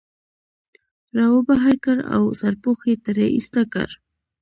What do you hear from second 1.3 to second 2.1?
وبهر کړ